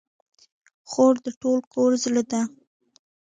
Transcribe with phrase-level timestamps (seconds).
[0.89, 2.41] خور د ټول کور زړه ده.